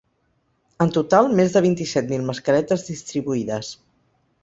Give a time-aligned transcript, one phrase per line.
[0.85, 3.75] En total, més de vint-i-set mil mascaretes distribuïdes.